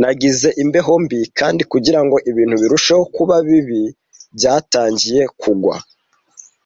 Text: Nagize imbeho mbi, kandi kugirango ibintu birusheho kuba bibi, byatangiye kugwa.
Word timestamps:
Nagize 0.00 0.48
imbeho 0.62 0.92
mbi, 1.04 1.20
kandi 1.38 1.62
kugirango 1.72 2.16
ibintu 2.30 2.54
birusheho 2.62 3.02
kuba 3.14 3.34
bibi, 3.48 3.82
byatangiye 4.36 5.22
kugwa. 5.40 5.76